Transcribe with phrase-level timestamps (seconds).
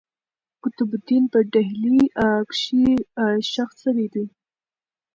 [0.63, 1.99] قطب الدین په ډهلي
[2.49, 2.87] کښي
[3.51, 4.27] ښخ سوی دئ.